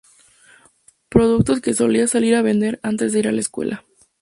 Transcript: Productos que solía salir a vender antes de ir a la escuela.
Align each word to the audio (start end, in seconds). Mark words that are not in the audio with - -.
Productos 1.09 1.61
que 1.61 1.75
solía 1.75 2.07
salir 2.07 2.33
a 2.33 2.41
vender 2.41 2.79
antes 2.81 3.13
de 3.13 3.19
ir 3.19 3.27
a 3.27 3.31
la 3.31 3.41
escuela. 3.41 3.85